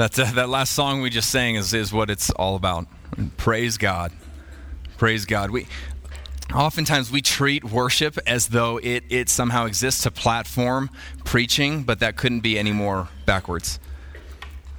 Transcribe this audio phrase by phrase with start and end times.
[0.00, 2.86] That, uh, that last song we just sang is, is what it's all about.
[3.36, 4.12] Praise God.
[4.96, 5.50] Praise God.
[5.50, 5.66] We,
[6.54, 10.88] oftentimes we treat worship as though it, it somehow exists to platform
[11.24, 13.78] preaching, but that couldn't be any more backwards.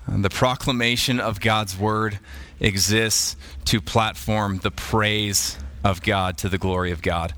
[0.08, 2.18] The proclamation of God's word
[2.60, 3.36] exists
[3.66, 7.36] to platform the praise of God to the glory of God.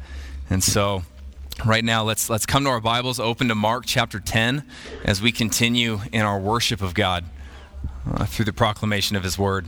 [0.50, 1.04] And so,
[1.66, 4.64] right now, let's, let's come to our Bibles, open to Mark chapter 10
[5.04, 7.26] as we continue in our worship of God
[8.12, 9.68] uh, through the proclamation of his word.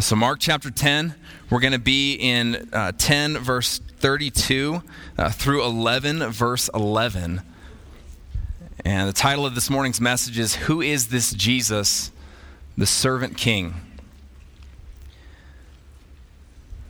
[0.00, 1.16] So, Mark chapter 10,
[1.50, 4.80] we're going to be in uh, 10, verse 32
[5.18, 7.42] uh, through 11, verse 11.
[8.84, 12.12] And the title of this morning's message is Who is this Jesus,
[12.76, 13.74] the servant king?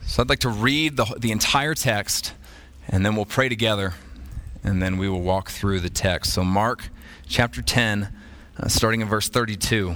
[0.05, 2.33] So, I'd like to read the, the entire text,
[2.87, 3.95] and then we'll pray together,
[4.63, 6.33] and then we will walk through the text.
[6.33, 6.89] So, Mark
[7.27, 8.13] chapter 10,
[8.59, 9.95] uh, starting in verse 32.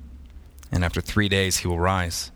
[0.71, 2.31] and after three days he will rise.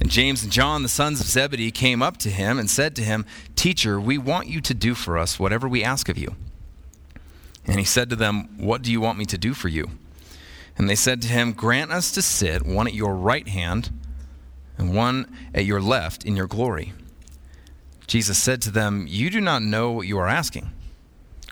[0.00, 3.02] And James and John, the sons of Zebedee, came up to him and said to
[3.02, 6.36] him, Teacher, we want you to do for us whatever we ask of you.
[7.66, 9.90] And he said to them, What do you want me to do for you?
[10.76, 13.90] And they said to him, Grant us to sit, one at your right hand
[14.78, 16.92] and one at your left, in your glory.
[18.06, 20.70] Jesus said to them, You do not know what you are asking.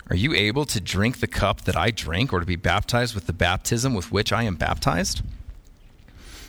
[0.09, 3.27] Are you able to drink the cup that I drink, or to be baptized with
[3.27, 5.23] the baptism with which I am baptized?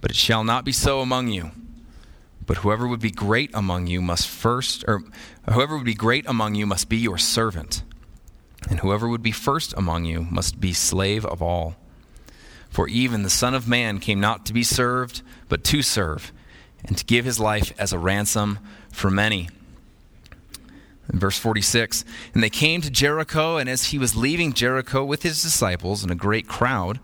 [0.00, 1.50] But it shall not be so among you.
[2.46, 5.02] But whoever would be great among you must first, or
[5.48, 7.82] whoever would be great among you must be your servant.
[8.68, 11.76] And whoever would be first among you must be slave of all.
[12.68, 16.32] For even the Son of Man came not to be served, but to serve,
[16.84, 18.58] and to give his life as a ransom
[18.92, 19.48] for many.
[21.12, 25.22] In verse 46 And they came to Jericho, and as he was leaving Jericho with
[25.22, 27.00] his disciples and a great crowd,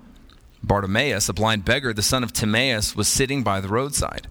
[0.66, 4.27] Bartimaeus, a blind beggar, the son of Timaeus, was sitting by the roadside.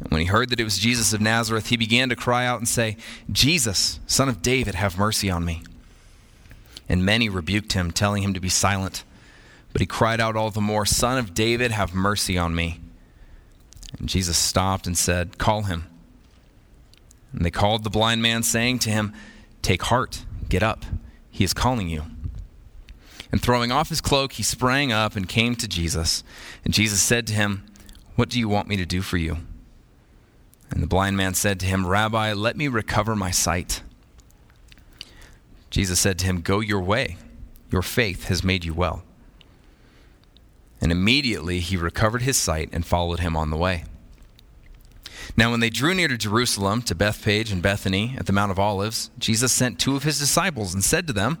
[0.00, 2.58] And when he heard that it was Jesus of Nazareth, he began to cry out
[2.58, 2.96] and say,
[3.30, 5.62] Jesus, son of David, have mercy on me.
[6.88, 9.04] And many rebuked him, telling him to be silent.
[9.72, 12.80] But he cried out all the more, Son of David, have mercy on me.
[13.98, 15.86] And Jesus stopped and said, Call him.
[17.32, 19.12] And they called the blind man, saying to him,
[19.62, 20.84] Take heart, get up,
[21.30, 22.04] he is calling you.
[23.34, 26.22] And throwing off his cloak, he sprang up and came to Jesus.
[26.64, 27.66] And Jesus said to him,
[28.14, 29.38] What do you want me to do for you?
[30.70, 33.82] And the blind man said to him, Rabbi, let me recover my sight.
[35.68, 37.16] Jesus said to him, Go your way.
[37.72, 39.02] Your faith has made you well.
[40.80, 43.82] And immediately he recovered his sight and followed him on the way.
[45.36, 48.60] Now, when they drew near to Jerusalem, to Bethphage and Bethany at the Mount of
[48.60, 51.40] Olives, Jesus sent two of his disciples and said to them,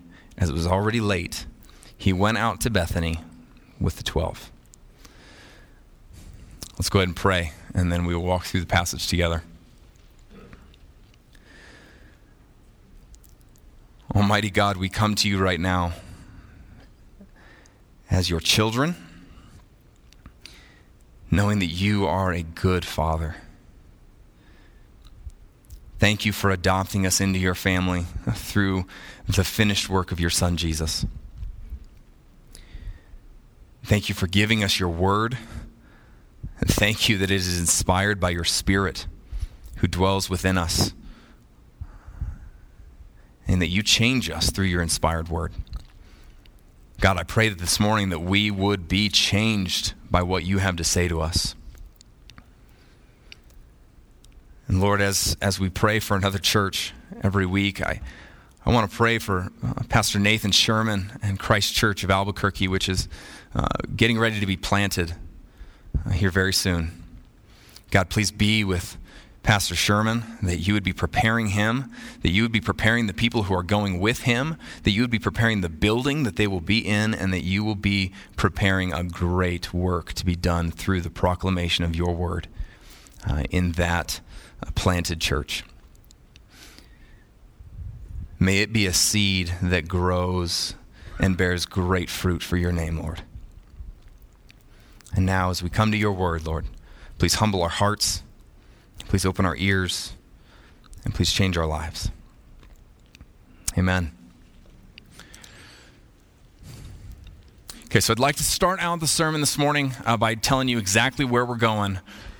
[0.37, 1.45] as it was already late,
[1.97, 3.19] he went out to Bethany
[3.79, 4.51] with the twelve.
[6.77, 9.43] Let's go ahead and pray, and then we will walk through the passage together.
[14.15, 15.93] Almighty God, we come to you right now
[18.09, 18.95] as your children,
[21.29, 23.35] knowing that you are a good Father.
[26.01, 28.87] Thank you for adopting us into your family through
[29.27, 31.05] the finished work of your Son, Jesus.
[33.83, 35.37] Thank you for giving us your word.
[36.59, 39.05] And thank you that it is inspired by your Spirit
[39.75, 40.91] who dwells within us.
[43.47, 45.53] And that you change us through your inspired word.
[46.99, 50.77] God, I pray that this morning that we would be changed by what you have
[50.77, 51.53] to say to us.
[54.71, 57.99] And Lord, as, as we pray for another church every week, I,
[58.65, 62.87] I want to pray for uh, Pastor Nathan Sherman and Christ Church of Albuquerque, which
[62.87, 63.09] is
[63.53, 65.13] uh, getting ready to be planted
[66.05, 67.03] uh, here very soon.
[67.89, 68.97] God, please be with
[69.43, 71.91] Pastor Sherman, that you would be preparing him,
[72.21, 75.11] that you would be preparing the people who are going with him, that you would
[75.11, 78.93] be preparing the building that they will be in, and that you will be preparing
[78.93, 82.47] a great work to be done through the proclamation of your word
[83.29, 84.21] uh, in that
[84.61, 85.63] a planted church.
[88.39, 90.73] May it be a seed that grows
[91.19, 93.21] and bears great fruit for your name, Lord.
[95.13, 96.65] And now, as we come to your word, Lord,
[97.17, 98.23] please humble our hearts,
[99.07, 100.13] please open our ears,
[101.03, 102.09] and please change our lives.
[103.77, 104.11] Amen.
[107.85, 110.77] Okay, so I'd like to start out the sermon this morning uh, by telling you
[110.77, 111.99] exactly where we're going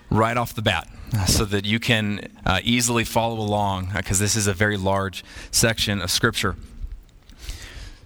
[0.10, 0.88] right off the bat
[1.28, 5.24] so that you can uh, easily follow along because uh, this is a very large
[5.52, 6.56] section of Scripture.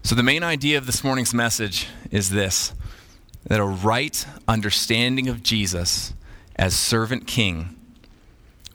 [0.03, 2.73] So, the main idea of this morning's message is this
[3.45, 6.13] that a right understanding of Jesus
[6.55, 7.75] as servant king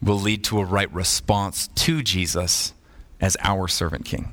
[0.00, 2.72] will lead to a right response to Jesus
[3.20, 4.32] as our servant king.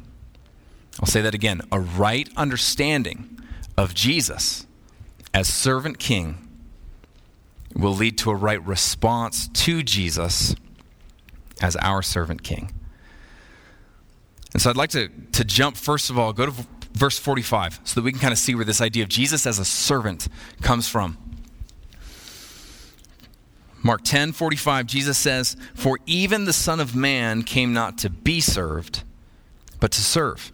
[1.00, 3.40] I'll say that again a right understanding
[3.78, 4.68] of Jesus
[5.34, 6.47] as servant king
[7.78, 10.56] will lead to a right response to Jesus
[11.62, 12.72] as our servant king.
[14.54, 16.54] And so I'd like to, to jump, first of all, go to
[16.94, 19.60] verse 45 so that we can kind of see where this idea of Jesus as
[19.60, 20.28] a servant
[20.62, 21.18] comes from.
[23.84, 28.42] Mark 10 45, Jesus says, For even the Son of Man came not to be
[28.42, 29.04] served,
[29.80, 30.52] but to serve,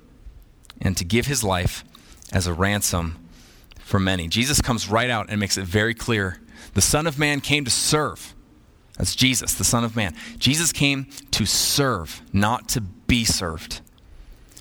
[0.82, 1.86] and to give his life
[2.32, 3.18] as a ransom
[3.80, 4.28] for many.
[4.28, 6.40] Jesus comes right out and makes it very clear
[6.74, 8.34] the Son of Man came to serve.
[8.98, 10.16] That's Jesus, the Son of Man.
[10.38, 13.82] Jesus came to serve, not to be served.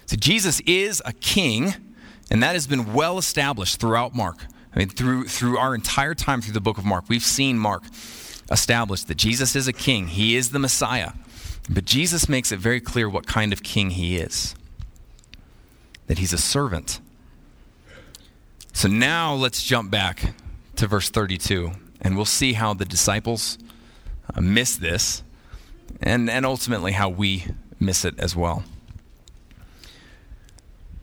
[0.06, 1.74] So Jesus is a king,
[2.30, 4.46] and that has been well established throughout Mark.
[4.74, 7.84] I mean, through, through our entire time through the book of Mark, we've seen Mark
[8.50, 10.08] establish that Jesus is a king.
[10.08, 11.12] He is the Messiah.
[11.68, 14.54] But Jesus makes it very clear what kind of king he is
[16.08, 17.00] that he's a servant.
[18.74, 20.34] So now let's jump back
[20.76, 21.72] to verse 32.
[22.02, 23.56] And we'll see how the disciples
[24.34, 25.22] uh, miss this
[26.02, 27.46] and, and ultimately how we
[27.78, 28.64] miss it as well.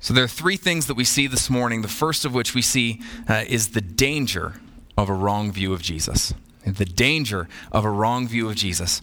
[0.01, 1.81] So, there are three things that we see this morning.
[1.81, 4.61] The first of which we see uh, is the danger
[4.97, 6.33] of a wrong view of Jesus.
[6.65, 9.01] The danger of a wrong view of Jesus.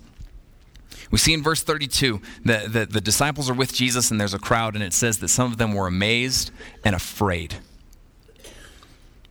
[1.10, 4.38] We see in verse 32 that, that the disciples are with Jesus and there's a
[4.38, 6.50] crowd, and it says that some of them were amazed
[6.84, 7.56] and afraid.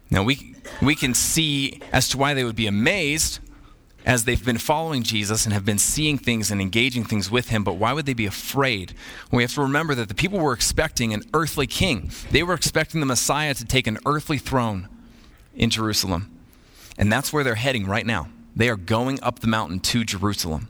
[0.09, 3.39] Now, we, we can see as to why they would be amazed
[4.05, 7.63] as they've been following Jesus and have been seeing things and engaging things with him,
[7.63, 8.93] but why would they be afraid?
[9.31, 12.11] Well, we have to remember that the people were expecting an earthly king.
[12.29, 14.87] They were expecting the Messiah to take an earthly throne
[15.55, 16.31] in Jerusalem.
[16.97, 18.29] And that's where they're heading right now.
[18.55, 20.69] They are going up the mountain to Jerusalem.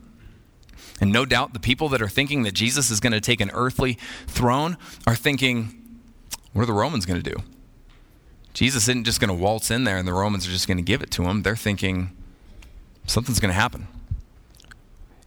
[0.98, 3.50] And no doubt the people that are thinking that Jesus is going to take an
[3.52, 6.00] earthly throne are thinking,
[6.54, 7.42] what are the Romans going to do?
[8.56, 10.82] Jesus isn't just going to waltz in there and the Romans are just going to
[10.82, 11.42] give it to him.
[11.42, 12.16] They're thinking
[13.06, 13.86] something's going to happen.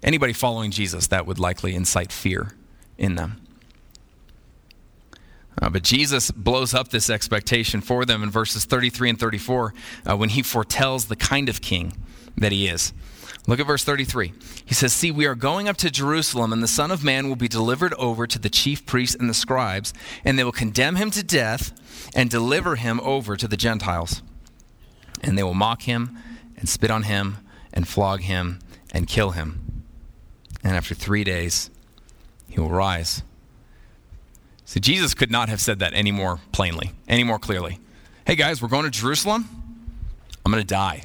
[0.01, 2.55] Anybody following Jesus, that would likely incite fear
[2.97, 3.39] in them.
[5.61, 9.75] Uh, but Jesus blows up this expectation for them in verses 33 and 34
[10.07, 11.93] uh, when he foretells the kind of king
[12.35, 12.93] that he is.
[13.49, 14.31] Look at verse 33.
[14.63, 17.35] He says, See, we are going up to Jerusalem, and the Son of Man will
[17.35, 19.91] be delivered over to the chief priests and the scribes,
[20.23, 21.73] and they will condemn him to death
[22.13, 24.21] and deliver him over to the Gentiles.
[25.23, 26.15] And they will mock him
[26.57, 27.37] and spit on him
[27.73, 28.59] and flog him
[28.91, 29.83] and kill him.
[30.63, 31.71] And after three days,
[32.47, 33.23] he will rise.
[34.63, 37.79] So Jesus could not have said that any more plainly, any more clearly.
[38.27, 39.49] Hey guys, we're going to Jerusalem.
[40.45, 41.01] I'm going to die.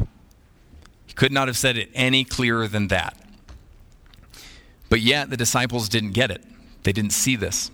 [1.15, 3.17] Could not have said it any clearer than that.
[4.89, 6.45] But yet, the disciples didn't get it.
[6.83, 7.71] They didn't see this.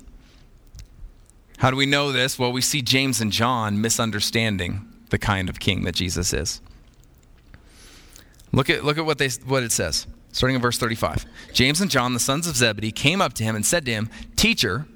[1.58, 2.38] How do we know this?
[2.38, 6.60] Well, we see James and John misunderstanding the kind of king that Jesus is.
[8.52, 11.26] Look at, look at what, they, what it says, starting in verse 35.
[11.52, 14.08] James and John, the sons of Zebedee, came up to him and said to him,
[14.36, 14.86] Teacher,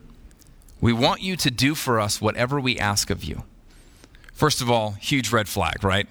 [0.81, 3.45] we want you to do for us whatever we ask of you.
[4.33, 6.09] First of all, huge red flag, right?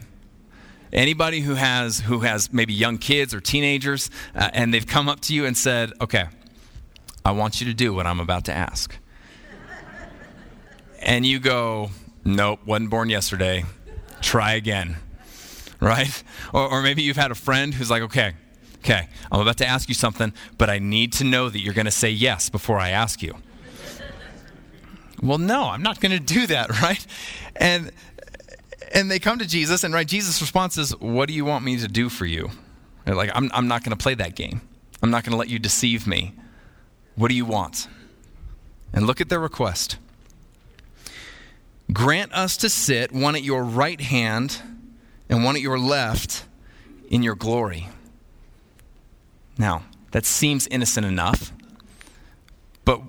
[0.93, 5.21] Anybody who has who has maybe young kids or teenagers uh, and they've come up
[5.21, 6.25] to you and said, "Okay,
[7.25, 8.95] I want you to do what I'm about to ask."
[11.01, 11.89] and you go,
[12.23, 13.65] "Nope, wasn't born yesterday.
[14.21, 14.97] Try again."
[15.79, 16.23] Right?
[16.53, 18.33] Or, or maybe you've had a friend who's like, "Okay,
[18.77, 21.85] okay, I'm about to ask you something, but I need to know that you're going
[21.85, 23.35] to say yes before I ask you."
[25.23, 27.05] well, no, I'm not going to do that, right?
[27.55, 27.91] And
[28.93, 31.77] and they come to Jesus, and right, Jesus' response is, What do you want me
[31.77, 32.49] to do for you?
[33.05, 34.61] They're like, I'm, I'm not going to play that game.
[35.01, 36.33] I'm not going to let you deceive me.
[37.15, 37.87] What do you want?
[38.93, 39.97] And look at their request
[41.91, 44.61] Grant us to sit one at your right hand
[45.29, 46.45] and one at your left
[47.09, 47.89] in your glory.
[49.57, 51.51] Now, that seems innocent enough,
[52.85, 53.01] but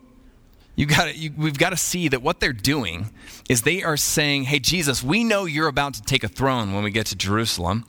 [0.76, 3.10] you got you, we've got to see that what they're doing
[3.48, 6.82] is they are saying, Hey, Jesus, we know you're about to take a throne when
[6.82, 7.84] we get to Jerusalem.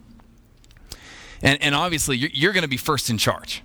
[1.41, 3.63] And, and obviously, you're, you're going to be first in charge.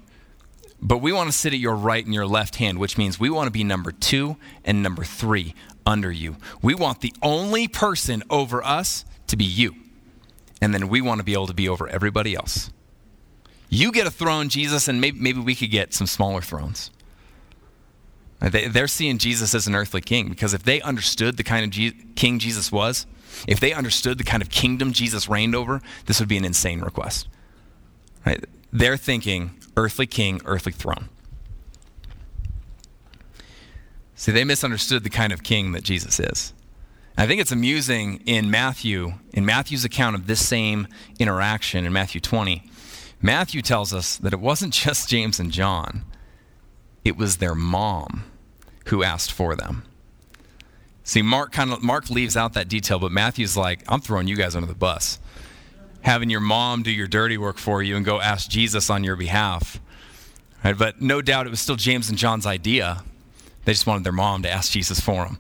[0.83, 3.29] But we want to sit at your right and your left hand, which means we
[3.29, 6.37] want to be number two and number three under you.
[6.63, 9.75] We want the only person over us to be you.
[10.63, 12.71] And then we want to be able to be over everybody else.
[13.69, 16.91] You get a throne, Jesus, and maybe, maybe we could get some smaller thrones.
[18.41, 22.39] They're seeing Jesus as an earthly king because if they understood the kind of king
[22.39, 23.07] Jesus was,
[23.47, 26.81] if they understood the kind of kingdom Jesus reigned over, this would be an insane
[26.81, 27.29] request.
[28.25, 28.45] Right?
[28.73, 31.11] They're thinking earthly king, earthly throne.
[34.15, 36.53] See, they misunderstood the kind of king that Jesus is.
[37.17, 42.21] I think it's amusing in Matthew, in Matthew's account of this same interaction in Matthew
[42.21, 42.63] 20,
[43.21, 46.05] Matthew tells us that it wasn't just James and John,
[47.05, 48.25] it was their mom
[48.91, 49.85] who asked for them.
[51.03, 54.37] See, Mark kind of Mark leaves out that detail, but Matthew's like, I'm throwing you
[54.37, 55.19] guys under the bus.
[56.03, 59.17] Having your mom do your dirty work for you and go ask Jesus on your
[59.17, 59.81] behalf.
[60.65, 60.77] Right?
[60.77, 63.03] But no doubt it was still James and John's idea.
[63.65, 65.39] They just wanted their mom to ask Jesus for them.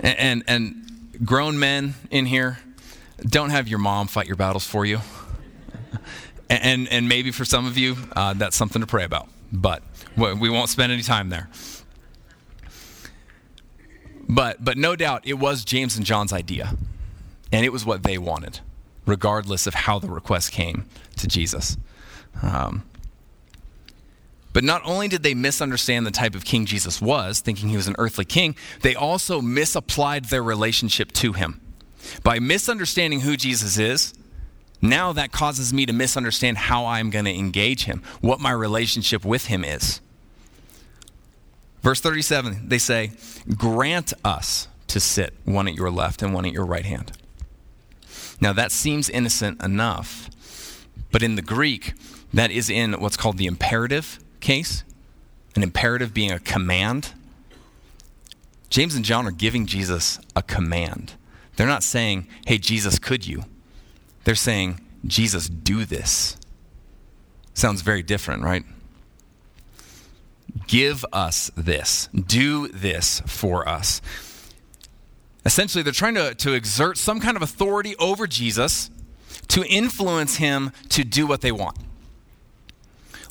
[0.00, 2.58] And, and, and grown men in here,
[3.26, 5.00] don't have your mom fight your battles for you.
[6.48, 9.28] and, and maybe for some of you, uh, that's something to pray about.
[9.52, 9.82] But
[10.16, 11.48] we won't spend any time there.
[14.30, 16.76] But, but no doubt it was James and John's idea,
[17.50, 18.60] and it was what they wanted,
[19.04, 20.84] regardless of how the request came
[21.16, 21.76] to Jesus.
[22.40, 22.84] Um,
[24.52, 27.88] but not only did they misunderstand the type of king Jesus was, thinking he was
[27.88, 31.60] an earthly king, they also misapplied their relationship to him.
[32.22, 34.14] By misunderstanding who Jesus is,
[34.80, 39.24] now that causes me to misunderstand how I'm going to engage him, what my relationship
[39.24, 40.00] with him is.
[41.82, 43.12] Verse 37, they say,
[43.56, 47.12] Grant us to sit one at your left and one at your right hand.
[48.40, 50.28] Now, that seems innocent enough,
[51.12, 51.94] but in the Greek,
[52.32, 54.84] that is in what's called the imperative case,
[55.56, 57.12] an imperative being a command.
[58.68, 61.14] James and John are giving Jesus a command.
[61.56, 63.44] They're not saying, hey, Jesus, could you?
[64.24, 66.36] They're saying, Jesus, do this.
[67.52, 68.64] Sounds very different, right?
[70.66, 72.08] Give us this.
[72.14, 74.00] Do this for us.
[75.44, 78.90] Essentially, they're trying to, to exert some kind of authority over Jesus
[79.48, 81.78] to influence him to do what they want.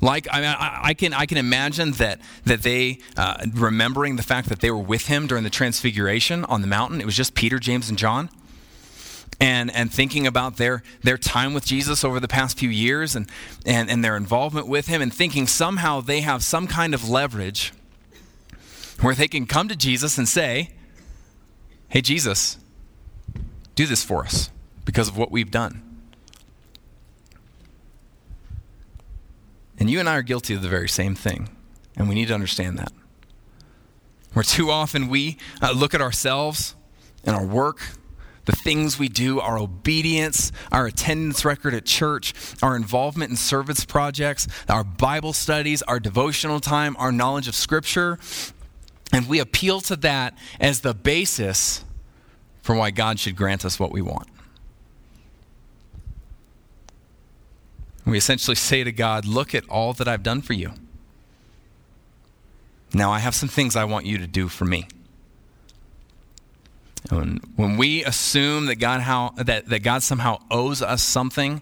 [0.02, 4.50] Like, I, I, I can, I can imagine that, that they, uh, remembering the fact
[4.50, 7.60] that they were with him during the transfiguration on the mountain, it was just Peter,
[7.60, 8.30] James, and John
[9.39, 13.29] and, and thinking about their, their time with Jesus over the past few years and,
[13.65, 17.74] and, and their involvement with him and thinking somehow they have some kind of leverage
[19.01, 20.72] where they can come to Jesus and say,
[21.88, 22.58] Hey, Jesus,
[23.75, 24.51] do this for us
[24.86, 25.81] because of what we've done.
[29.79, 31.50] And you and I are guilty of the very same thing,
[31.96, 32.91] and we need to understand that.
[34.34, 36.75] Where too often we uh, look at ourselves
[37.24, 37.81] and our work
[38.50, 43.86] the things we do, our obedience, our attendance record at church, our involvement in service
[43.86, 48.18] projects, our Bible studies, our devotional time, our knowledge of Scripture.
[49.13, 51.86] And we appeal to that as the basis
[52.63, 54.27] for why God should grant us what we want.
[58.03, 60.72] We essentially say to God, Look at all that I've done for you.
[62.96, 64.88] Now I have some things I want you to do for me.
[67.10, 71.62] When, when we assume that God, how, that, that God somehow owes us something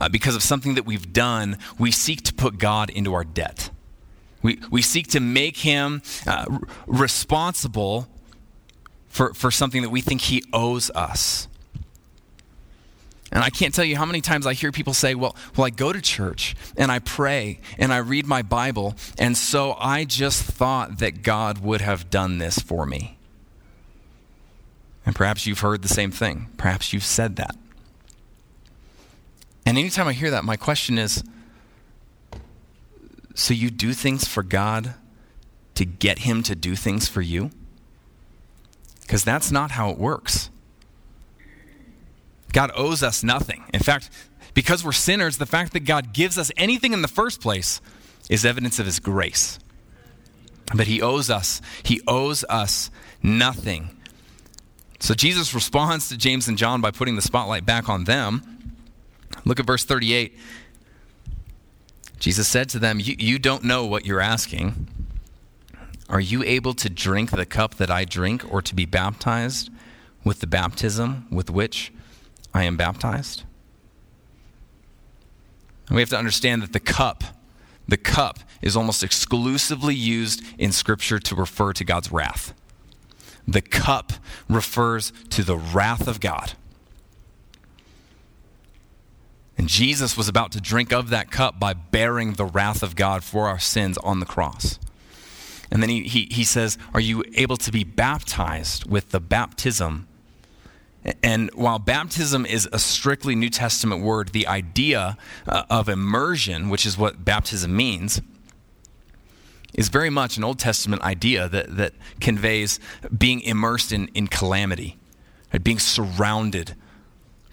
[0.00, 3.70] uh, because of something that we've done, we seek to put God into our debt.
[4.40, 8.08] We, we seek to make him uh, responsible
[9.08, 11.48] for, for something that we think he owes us.
[13.30, 15.70] And I can't tell you how many times I hear people say, well, well, I
[15.70, 20.44] go to church and I pray and I read my Bible, and so I just
[20.44, 23.17] thought that God would have done this for me.
[25.08, 26.50] And perhaps you've heard the same thing.
[26.58, 27.56] Perhaps you've said that.
[29.64, 31.24] And anytime I hear that, my question is
[33.34, 34.92] so you do things for God
[35.76, 37.50] to get Him to do things for you?
[39.00, 40.50] Because that's not how it works.
[42.52, 43.64] God owes us nothing.
[43.72, 44.10] In fact,
[44.52, 47.80] because we're sinners, the fact that God gives us anything in the first place
[48.28, 49.58] is evidence of his grace.
[50.74, 52.90] But he owes us, he owes us
[53.22, 53.97] nothing.
[55.00, 58.74] So Jesus responds to James and John by putting the spotlight back on them.
[59.44, 60.36] Look at verse 38.
[62.18, 64.88] Jesus said to them, You, don't know what you're asking.
[66.08, 69.70] Are you able to drink the cup that I drink or to be baptized
[70.24, 71.92] with the baptism with which
[72.52, 73.44] I am baptized?
[75.88, 77.22] And we have to understand that the cup,
[77.86, 82.52] the cup is almost exclusively used in Scripture to refer to God's wrath.
[83.48, 84.12] The cup
[84.48, 86.52] refers to the wrath of God.
[89.56, 93.24] And Jesus was about to drink of that cup by bearing the wrath of God
[93.24, 94.78] for our sins on the cross.
[95.70, 100.06] And then he, he, he says, Are you able to be baptized with the baptism
[101.22, 106.84] and while baptism is a strictly New Testament word, the idea uh, of immersion, which
[106.84, 108.20] is what baptism means,
[109.78, 112.80] is very much an Old Testament idea that, that conveys
[113.16, 114.98] being immersed in, in calamity,
[115.52, 115.62] right?
[115.62, 116.74] being surrounded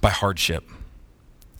[0.02, 0.64] by hardship.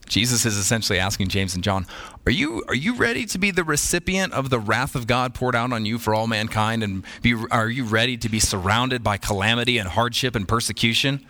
[0.08, 1.86] Jesus is essentially asking James and John,
[2.26, 5.54] are you, are you ready to be the recipient of the wrath of God poured
[5.54, 6.82] out on you for all mankind?
[6.82, 11.24] And be, are you ready to be surrounded by calamity and hardship and persecution?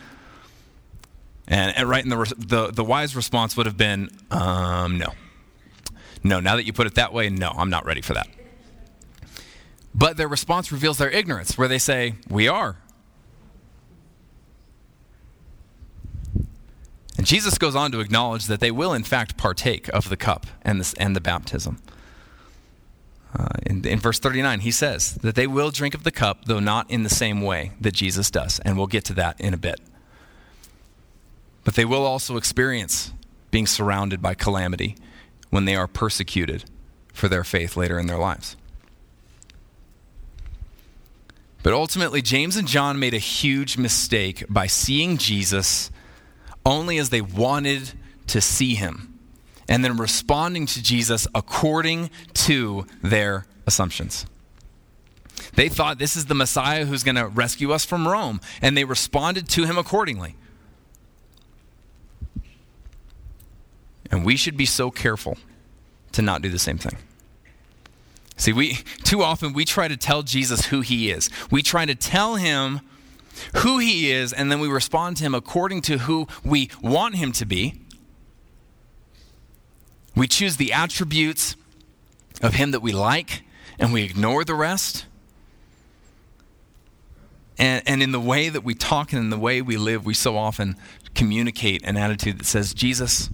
[1.47, 5.13] And, and right, and the, the, the wise response would have been, um, no.
[6.25, 8.29] No, now that you put it that way, no, I'm not ready for that.
[9.97, 12.77] But their response reveals their ignorance, where they say, We are.
[17.17, 20.47] And Jesus goes on to acknowledge that they will, in fact, partake of the cup
[20.61, 21.79] and, this, and the baptism.
[23.35, 26.61] Uh, in, in verse 39, he says that they will drink of the cup, though
[26.61, 28.61] not in the same way that Jesus does.
[28.61, 29.81] And we'll get to that in a bit.
[31.65, 33.13] But they will also experience
[33.51, 34.97] being surrounded by calamity
[35.49, 36.65] when they are persecuted
[37.15, 38.57] for their faith later in their lives.
[41.67, 45.91] But ultimately, James and John made a huge mistake by seeing Jesus
[46.65, 47.93] only as they wanted
[48.29, 49.19] to see him
[49.69, 54.27] and then responding to Jesus according to their assumptions.
[55.55, 58.85] They thought this is the Messiah who's going to rescue us from Rome, and they
[58.85, 60.37] responded to him accordingly.
[64.13, 65.37] And we should be so careful
[66.13, 66.97] to not do the same thing.
[68.37, 71.31] See, we too often we try to tell Jesus who he is.
[71.51, 72.81] We try to tell him
[73.57, 77.33] who he is and then we respond to him according to who we want him
[77.33, 77.81] to be.
[80.15, 81.57] We choose the attributes
[82.43, 83.43] of him that we like
[83.79, 85.07] and we ignore the rest.
[87.59, 90.15] And, and in the way that we talk and in the way we live, we
[90.15, 90.77] so often
[91.15, 93.31] communicate an attitude that says, Jesus,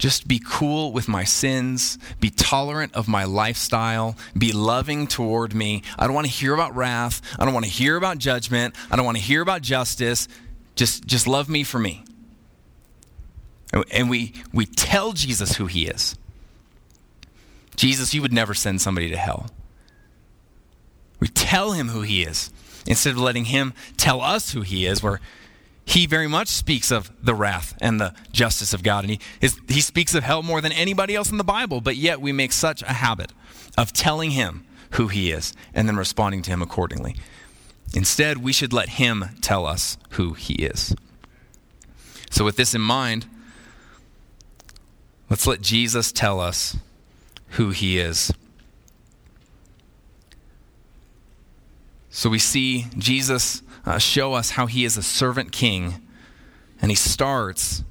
[0.00, 5.82] just be cool with my sins, be tolerant of my lifestyle, be loving toward me.
[5.98, 7.20] I don't want to hear about wrath.
[7.38, 8.74] I don't want to hear about judgment.
[8.90, 10.26] I don't want to hear about justice.
[10.74, 12.02] Just, just love me for me.
[13.92, 16.16] And we, we tell Jesus who he is.
[17.76, 19.50] Jesus, you would never send somebody to hell.
[21.20, 22.50] We tell him who he is
[22.86, 25.20] instead of letting him tell us who he is, where
[25.90, 29.04] he very much speaks of the wrath and the justice of God.
[29.04, 31.96] And he, is, he speaks of hell more than anybody else in the Bible, but
[31.96, 33.32] yet we make such a habit
[33.76, 37.16] of telling him who he is and then responding to him accordingly.
[37.92, 40.94] Instead, we should let him tell us who he is.
[42.30, 43.26] So, with this in mind,
[45.28, 46.76] let's let Jesus tell us
[47.50, 48.32] who he is.
[52.10, 56.06] So we see Jesus uh, show us how he is a servant king,
[56.82, 57.84] and he starts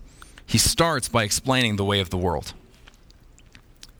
[0.49, 2.53] he starts by explaining the way of the world.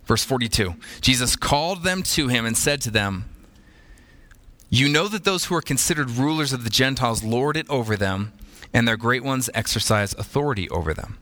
[0.05, 3.29] Verse 42 Jesus called them to him and said to them,
[4.69, 8.33] You know that those who are considered rulers of the Gentiles lord it over them,
[8.73, 11.19] and their great ones exercise authority over them.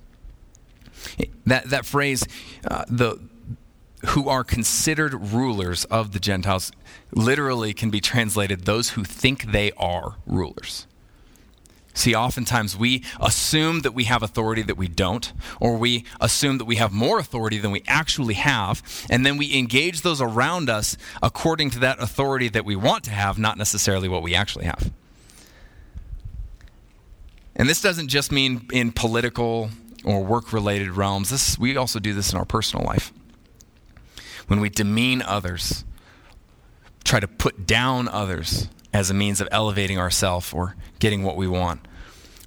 [1.45, 2.25] That, that phrase,
[2.65, 3.19] uh, the,
[4.05, 6.71] who are considered rulers of the Gentiles,
[7.11, 10.85] literally can be translated those who think they are rulers.
[11.97, 16.65] See, oftentimes we assume that we have authority that we don't, or we assume that
[16.65, 20.95] we have more authority than we actually have, and then we engage those around us
[21.23, 24.91] according to that authority that we want to have, not necessarily what we actually have.
[27.55, 29.71] And this doesn't just mean in political
[30.05, 33.11] or work related realms, this, we also do this in our personal life.
[34.47, 35.85] When we demean others,
[37.03, 41.47] try to put down others, as a means of elevating ourselves or getting what we
[41.47, 41.81] want.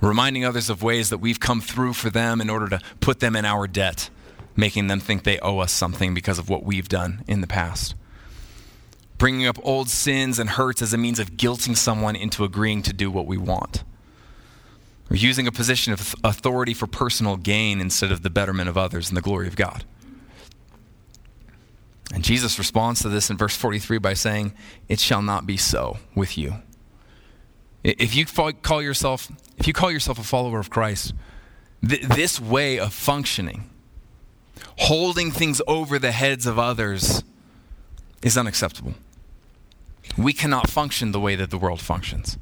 [0.00, 3.36] Reminding others of ways that we've come through for them in order to put them
[3.36, 4.10] in our debt,
[4.56, 7.94] making them think they owe us something because of what we've done in the past.
[9.18, 12.92] Bringing up old sins and hurts as a means of guilting someone into agreeing to
[12.92, 13.84] do what we want.
[15.10, 19.16] Using a position of authority for personal gain instead of the betterment of others and
[19.16, 19.84] the glory of God.
[22.12, 24.52] And Jesus responds to this in verse 43 by saying,
[24.88, 26.54] It shall not be so with you.
[27.82, 31.14] If you call yourself, if you call yourself a follower of Christ,
[31.86, 33.70] th- this way of functioning,
[34.78, 37.22] holding things over the heads of others,
[38.22, 38.94] is unacceptable.
[40.18, 42.36] We cannot function the way that the world functions.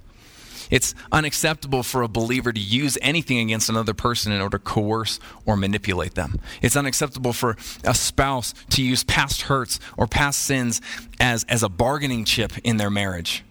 [0.70, 5.18] It's unacceptable for a believer to use anything against another person in order to coerce
[5.46, 6.40] or manipulate them.
[6.60, 10.80] It's unacceptable for a spouse to use past hurts or past sins
[11.20, 13.44] as, as a bargaining chip in their marriage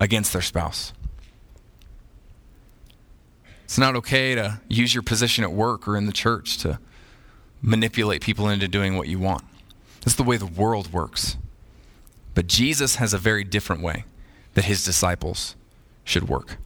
[0.00, 0.92] against their spouse.
[3.64, 6.78] It's not okay to use your position at work or in the church to
[7.60, 9.42] manipulate people into doing what you want.
[10.02, 11.36] That's the way the world works.
[12.34, 14.04] But Jesus has a very different way
[14.52, 15.56] that his disciples
[16.04, 16.58] should work.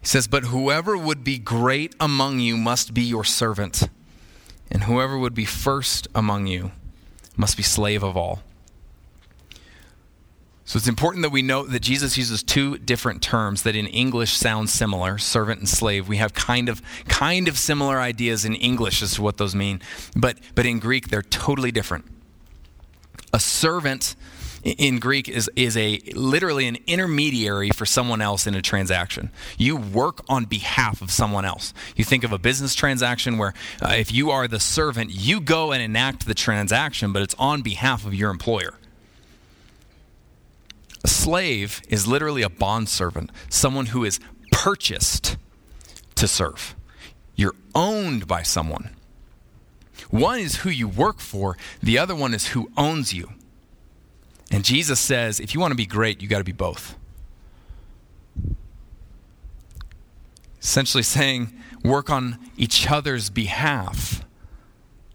[0.00, 3.88] He says, But whoever would be great among you must be your servant,
[4.70, 6.72] and whoever would be first among you
[7.36, 8.42] must be slave of all.
[10.64, 14.32] So it's important that we note that Jesus uses two different terms that in English
[14.32, 16.08] sound similar, servant and slave.
[16.08, 19.82] We have kind of kind of similar ideas in English as to what those mean,
[20.16, 22.06] but but in Greek they're totally different.
[23.34, 24.14] A servant
[24.62, 29.30] in Greek is, is a literally an intermediary for someone else in a transaction.
[29.58, 31.74] You work on behalf of someone else.
[31.96, 35.72] You think of a business transaction where uh, if you are the servant, you go
[35.72, 38.74] and enact the transaction, but it's on behalf of your employer.
[41.04, 44.20] A slave is literally a bond servant, someone who is
[44.52, 45.36] purchased
[46.14, 46.76] to serve.
[47.34, 48.90] You're owned by someone.
[50.10, 53.32] One is who you work for, the other one is who owns you.
[54.52, 56.96] And Jesus says, if you want to be great, you got to be both.
[60.60, 64.24] Essentially saying, work on each other's behalf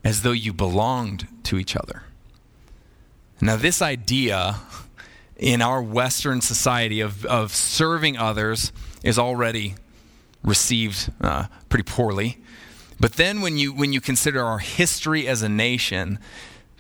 [0.04, 2.04] as though you belonged to each other.
[3.40, 4.56] Now, this idea
[5.38, 8.72] in our Western society of, of serving others
[9.04, 9.76] is already
[10.44, 12.40] received uh, pretty poorly.
[13.00, 16.18] But then when you, when you consider our history as a nation,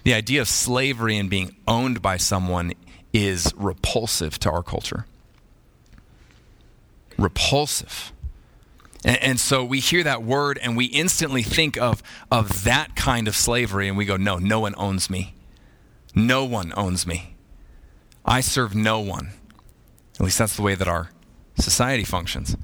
[0.08, 2.72] the idea of slavery and being owned by someone
[3.12, 5.06] is repulsive to our culture.
[7.18, 8.14] Repulsive.
[9.04, 13.28] And, and, so we hear that word and we instantly think of, of that kind
[13.28, 15.36] of slavery and we go, no, no one owns me.
[16.16, 17.36] No one owns me.
[18.24, 19.32] I serve no one.
[20.18, 21.12] At least that's the way that our
[21.60, 22.56] society functions.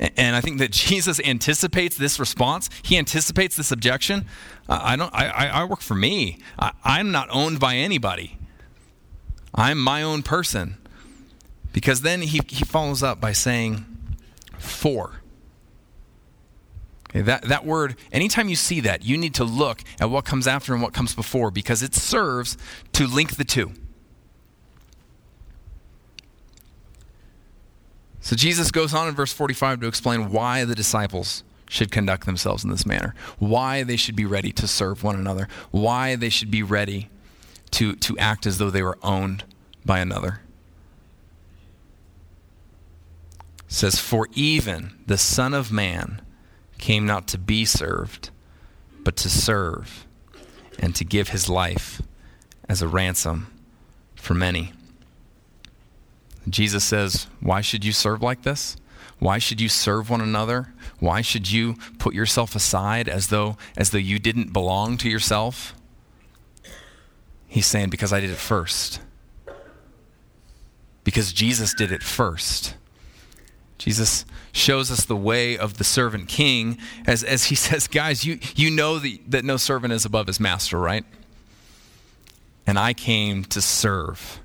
[0.00, 2.70] And I think that Jesus anticipates this response.
[2.82, 4.26] He anticipates this objection.
[4.68, 5.12] I don't.
[5.14, 6.38] I, I work for me.
[6.58, 8.38] I, I'm not owned by anybody.
[9.54, 10.76] I'm my own person.
[11.72, 13.84] Because then he, he follows up by saying,
[14.58, 15.20] "For."
[17.10, 20.46] Okay, that, that word, anytime you see that, you need to look at what comes
[20.46, 22.56] after and what comes before because it serves
[22.92, 23.72] to link the two.
[28.20, 32.64] So Jesus goes on in verse 45 to explain why the disciples should conduct themselves
[32.64, 36.50] in this manner, why they should be ready to serve one another, why they should
[36.50, 37.08] be ready
[37.70, 39.44] to, to act as though they were owned
[39.84, 40.40] by another.
[43.60, 46.20] It says, For even the Son of Man
[46.78, 48.30] came not to be served,
[49.04, 50.06] but to serve
[50.78, 52.02] and to give his life
[52.68, 53.46] as a ransom
[54.16, 54.72] for many.
[56.50, 58.76] Jesus says, Why should you serve like this?
[59.18, 60.72] Why should you serve one another?
[60.98, 65.74] Why should you put yourself aside as though as though you didn't belong to yourself?
[67.46, 69.00] He's saying because I did it first.
[71.04, 72.74] Because Jesus did it first.
[73.76, 78.38] Jesus shows us the way of the servant king as, as he says, guys, you,
[78.54, 81.04] you know the, that no servant is above his master, right?
[82.66, 84.40] And I came to serve.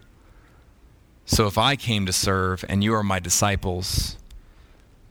[1.25, 4.17] So if I came to serve and you are my disciples,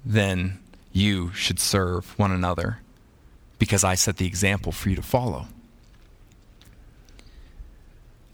[0.05, 0.61] then
[0.93, 2.79] you should serve one another
[3.59, 5.47] because I set the example for you to follow.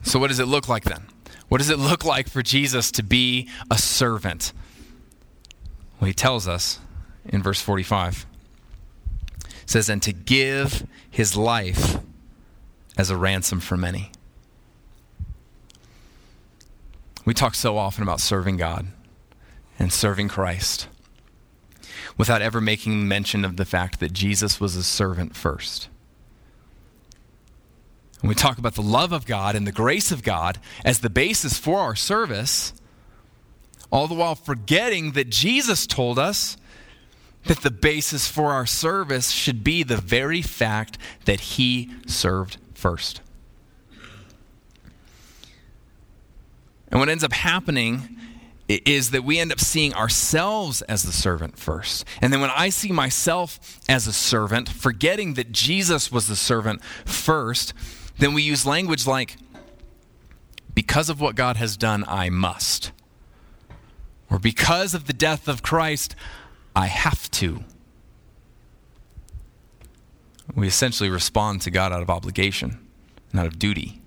[0.03, 1.05] So, what does it look like then?
[1.49, 4.53] What does it look like for Jesus to be a servant?
[5.99, 6.81] Well, he tells us
[7.27, 8.27] in verse 45.
[9.45, 11.99] It says, And to give his life
[12.97, 14.13] as a ransom for many.
[17.25, 18.87] We talk so often about serving God
[19.79, 20.89] and serving Christ
[22.17, 25.89] without ever making mention of the fact that Jesus was a servant first.
[28.23, 31.57] We talk about the love of God and the grace of God as the basis
[31.57, 32.75] for our service,
[33.91, 36.57] all the while forgetting that Jesus told us
[37.47, 43.23] that the basis for our service should be the very fact that he served first.
[46.91, 48.17] And what ends up happening
[48.69, 52.05] is that we end up seeing ourselves as the servant first.
[52.21, 56.83] And then when I see myself as a servant, forgetting that Jesus was the servant
[57.05, 57.73] first,
[58.19, 59.37] then we use language like,
[60.75, 62.93] because of what God has done, I must.
[64.31, 66.15] Or because of the death of Christ,
[66.77, 67.65] I have to.
[70.55, 72.87] We essentially respond to God out of obligation,
[73.33, 74.00] not of duty.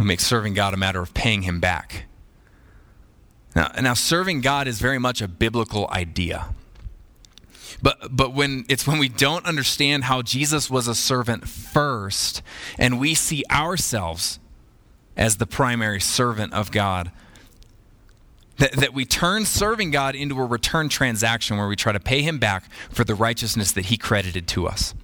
[0.00, 2.06] We make serving God a matter of paying Him back.
[3.54, 6.54] Now, now serving God is very much a biblical idea.
[7.82, 12.40] But, but when it's when we don't understand how Jesus was a servant first
[12.78, 14.38] and we see ourselves
[15.18, 17.10] as the primary servant of God,
[18.56, 22.22] that, that we turn serving God into a return transaction where we try to pay
[22.22, 24.94] him back for the righteousness that he credited to us.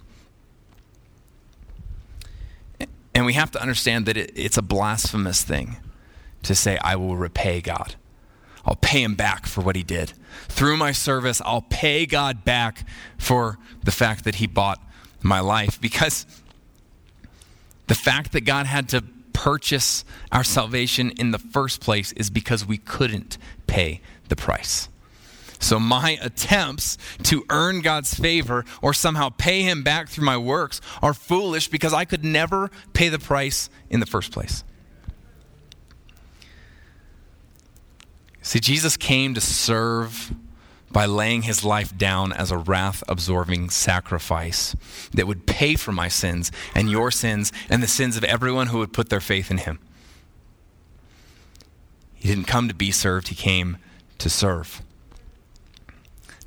[3.16, 5.75] And we have to understand that it, it's a blasphemous thing
[6.43, 7.95] to say, I will repay God.
[8.65, 10.13] I'll pay him back for what he did.
[10.47, 12.87] Through my service, I'll pay God back
[13.17, 14.81] for the fact that he bought
[15.21, 15.79] my life.
[15.81, 16.25] Because
[17.87, 22.65] the fact that God had to purchase our salvation in the first place is because
[22.65, 23.37] we couldn't
[23.67, 24.87] pay the price.
[25.59, 30.81] So my attempts to earn God's favor or somehow pay him back through my works
[31.01, 34.63] are foolish because I could never pay the price in the first place.
[38.41, 40.33] See, Jesus came to serve
[40.89, 44.75] by laying his life down as a wrath absorbing sacrifice
[45.13, 48.77] that would pay for my sins and your sins and the sins of everyone who
[48.77, 49.79] would put their faith in him.
[52.15, 53.77] He didn't come to be served, he came
[54.17, 54.81] to serve.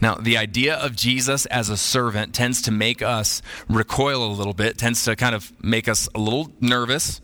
[0.01, 4.55] Now, the idea of Jesus as a servant tends to make us recoil a little
[4.55, 7.21] bit, tends to kind of make us a little nervous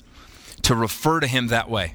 [0.63, 1.95] to refer to him that way.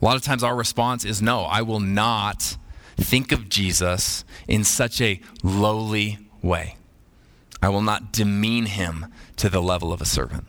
[0.00, 2.56] A lot of times our response is no, I will not
[2.96, 6.76] think of Jesus in such a lowly way.
[7.60, 10.44] I will not demean him to the level of a servant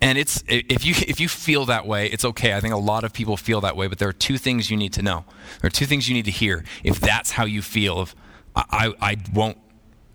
[0.00, 2.54] and it's if you if you feel that way it's okay.
[2.54, 4.76] I think a lot of people feel that way but there are two things you
[4.76, 5.24] need to know.
[5.60, 6.64] There are two things you need to hear.
[6.84, 8.14] If that's how you feel if
[8.54, 8.64] i,
[9.00, 9.58] I, I won't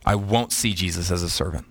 [0.06, 1.65] i won't see jesus as a servant.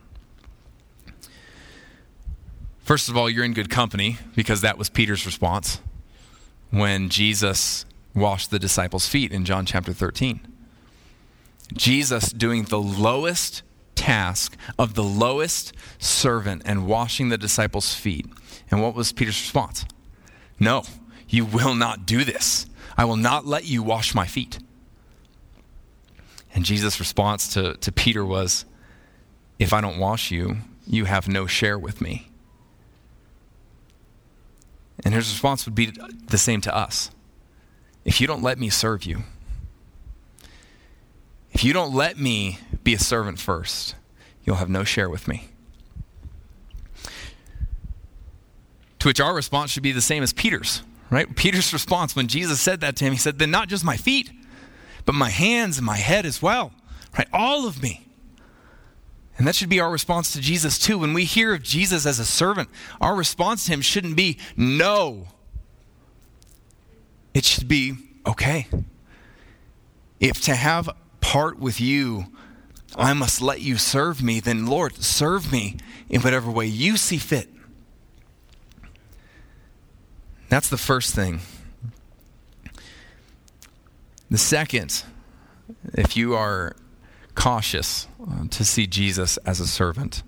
[2.80, 5.80] First of all you're in good company because that was peter's response
[6.70, 10.40] when jesus washed the disciples feet in john chapter 13
[11.74, 13.62] jesus doing the lowest
[13.96, 18.26] task of the lowest servant and washing the disciples' feet.
[18.70, 19.84] And what was Peter's response?
[20.60, 20.84] No,
[21.28, 22.66] you will not do this.
[22.96, 24.60] I will not let you wash my feet.
[26.54, 28.64] And Jesus' response to, to Peter was,
[29.58, 32.30] If I don't wash you, you have no share with me.
[35.04, 35.92] And his response would be
[36.28, 37.10] the same to us.
[38.04, 39.24] If you don't let me serve you,
[41.56, 43.94] if you don't let me be a servant first,
[44.44, 45.48] you'll have no share with me.
[48.98, 51.34] To which our response should be the same as Peter's, right?
[51.34, 54.30] Peter's response when Jesus said that to him, he said, Then not just my feet,
[55.06, 56.72] but my hands and my head as well,
[57.16, 57.26] right?
[57.32, 58.06] All of me.
[59.38, 60.98] And that should be our response to Jesus too.
[60.98, 62.68] When we hear of Jesus as a servant,
[63.00, 65.28] our response to him shouldn't be no.
[67.32, 67.94] It should be
[68.26, 68.66] okay.
[70.20, 72.26] If to have part with you,
[72.96, 75.76] I must let you serve me, then Lord, serve me
[76.08, 77.48] in whatever way you see fit.
[80.48, 81.40] That's the first thing.
[84.30, 85.04] The second,
[85.94, 86.74] if you are
[87.34, 90.22] cautious uh, to see Jesus as a servant,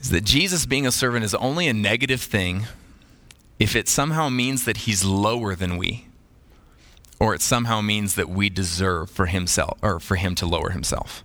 [0.00, 2.66] is that Jesus being a servant is only a negative thing
[3.58, 6.06] if it somehow means that he's lower than we
[7.18, 11.24] or it somehow means that we deserve for himself or for him to lower himself.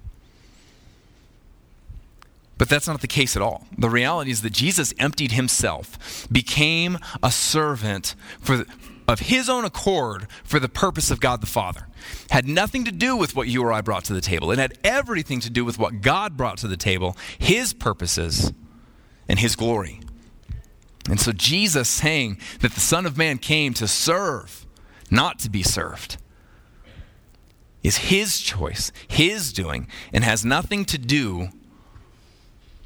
[2.58, 3.66] But that's not the case at all.
[3.76, 8.66] The reality is that Jesus emptied himself, became a servant for
[9.08, 11.88] of his own accord for the purpose of God the Father.
[12.30, 14.52] Had nothing to do with what you or I brought to the table.
[14.52, 18.54] It had everything to do with what God brought to the table, his purposes
[19.28, 20.00] and his glory.
[21.10, 24.61] And so Jesus saying that the Son of Man came to serve,
[25.12, 26.18] not to be served,
[27.84, 31.50] is his choice, his doing, and has nothing to do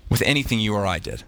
[0.10, 1.24] with anything you or I did.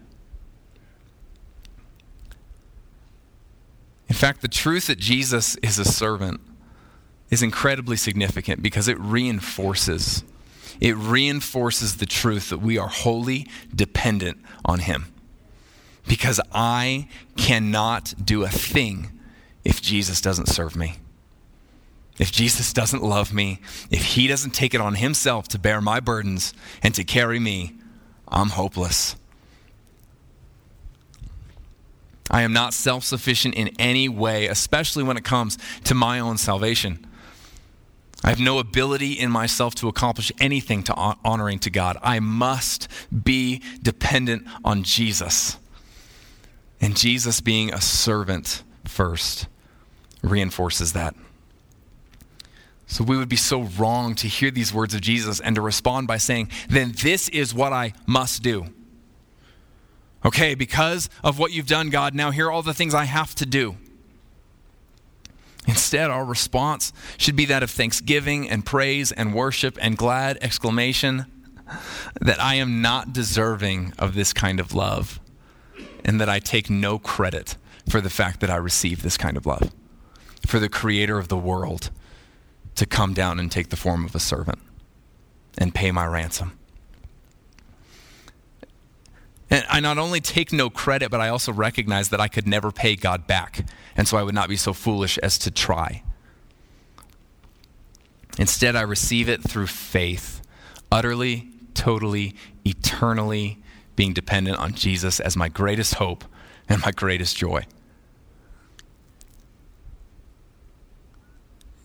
[4.08, 6.40] In fact, the truth that Jesus is a servant
[7.30, 10.24] is incredibly significant because it reinforces
[10.80, 15.12] it reinforces the truth that we are wholly dependent on him.
[16.06, 19.17] Because I cannot do a thing
[19.68, 20.94] if Jesus doesn't serve me.
[22.18, 26.00] If Jesus doesn't love me, if he doesn't take it on himself to bear my
[26.00, 27.74] burdens and to carry me,
[28.26, 29.14] I'm hopeless.
[32.30, 36.38] I am not self sufficient in any way, especially when it comes to my own
[36.38, 37.06] salvation.
[38.24, 41.98] I have no ability in myself to accomplish anything to honoring to God.
[42.02, 45.58] I must be dependent on Jesus.
[46.80, 49.46] And Jesus being a servant first
[50.22, 51.14] reinforces that.
[52.86, 56.08] So we would be so wrong to hear these words of Jesus and to respond
[56.08, 58.66] by saying, then this is what I must do.
[60.24, 63.34] Okay, because of what you've done, God, now here are all the things I have
[63.36, 63.76] to do.
[65.66, 71.26] Instead, our response should be that of thanksgiving and praise and worship and glad exclamation
[72.22, 75.20] that I am not deserving of this kind of love
[76.06, 79.44] and that I take no credit for the fact that I receive this kind of
[79.44, 79.70] love,
[80.48, 81.90] for the creator of the world
[82.74, 84.58] to come down and take the form of a servant
[85.58, 86.58] and pay my ransom.
[89.50, 92.72] And I not only take no credit, but I also recognize that I could never
[92.72, 93.66] pay God back.
[93.94, 96.02] And so I would not be so foolish as to try.
[98.38, 100.40] Instead, I receive it through faith,
[100.90, 102.34] utterly, totally,
[102.64, 103.58] eternally
[103.96, 106.24] being dependent on Jesus as my greatest hope
[106.68, 107.66] and my greatest joy.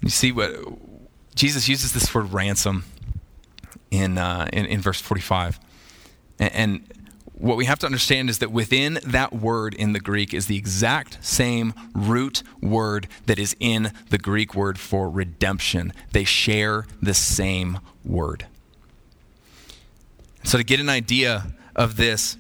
[0.04, 0.54] You see what
[1.34, 2.84] Jesus uses this word ransom
[3.90, 5.60] in, uh, in, in, verse 45.
[6.40, 6.94] And, and
[7.36, 10.58] what we have to understand is that within that word in the Greek is the
[10.58, 15.94] exact same root word that is in the Greek word for redemption.
[16.12, 18.46] They share the same word.
[20.44, 22.36] So, to get an idea of this,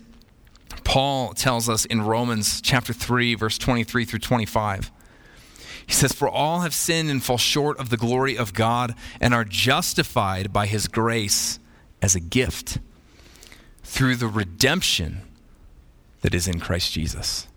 [0.83, 4.91] Paul tells us in Romans chapter 3, verse 23 through 25.
[5.85, 9.33] He says, For all have sinned and fall short of the glory of God and
[9.33, 11.59] are justified by his grace
[12.01, 12.79] as a gift
[13.83, 15.21] through the redemption
[16.21, 17.47] that is in Christ Jesus,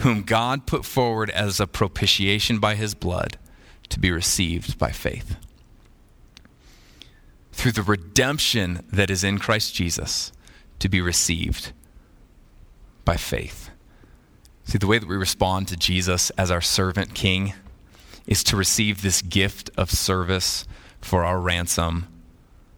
[0.00, 3.38] whom God put forward as a propitiation by his blood
[3.88, 5.36] to be received by faith.
[7.52, 10.32] Through the redemption that is in Christ Jesus
[10.78, 11.72] to be received
[13.04, 13.69] by faith.
[14.70, 17.54] See, the way that we respond to Jesus as our servant king
[18.28, 20.64] is to receive this gift of service
[21.00, 22.06] for our ransom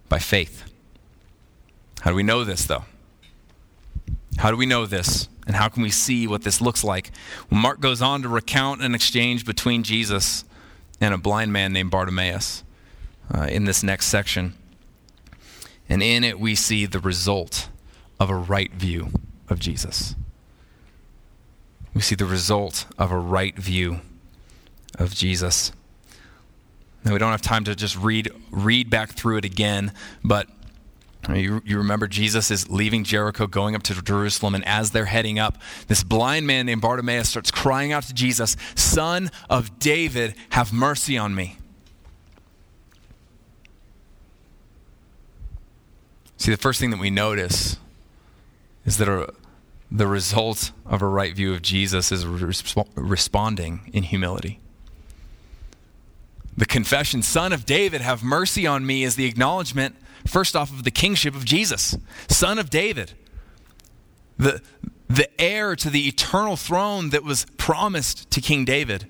[0.09, 0.73] by faith.
[2.01, 2.87] How do we know this, though?
[4.39, 5.29] How do we know this?
[5.47, 7.11] And how can we see what this looks like?
[7.51, 10.47] Well, Mark goes on to recount an exchange between Jesus
[10.99, 12.65] and a blind man named Bartimaeus
[13.35, 14.55] uh, in this next section.
[15.91, 17.69] And in it, we see the result
[18.19, 19.11] of a right view
[19.51, 20.15] of Jesus.
[21.95, 24.01] We see the result of a right view
[24.99, 25.73] of Jesus.
[27.05, 30.49] Now, we don't have time to just read, read back through it again, but
[31.29, 35.39] you, you, remember Jesus is leaving Jericho, going up to Jerusalem, and as they're heading
[35.39, 40.73] up, this blind man named Bartimaeus starts crying out to Jesus, Son of David, have
[40.73, 41.59] mercy on me.
[46.39, 47.77] See, the first thing that we notice
[48.85, 49.33] is that a,
[49.95, 54.59] the result of a right view of Jesus is resp- responding in humility.
[56.57, 60.85] The confession, Son of David, have mercy on me, is the acknowledgement, first off, of
[60.85, 61.97] the kingship of Jesus.
[62.29, 63.13] Son of David,
[64.39, 64.63] the,
[65.09, 69.07] the heir to the eternal throne that was promised to King David.